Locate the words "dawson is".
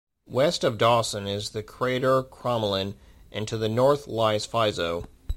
0.79-1.51